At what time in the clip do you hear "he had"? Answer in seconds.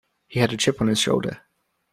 0.27-0.51